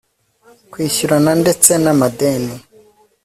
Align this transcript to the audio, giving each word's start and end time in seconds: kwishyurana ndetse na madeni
kwishyurana 0.71 1.31
ndetse 1.41 1.71
na 1.83 1.91
madeni 1.99 2.55